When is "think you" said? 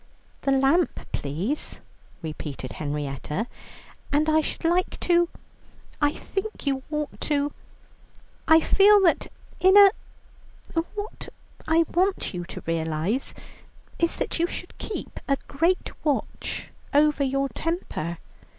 6.09-6.81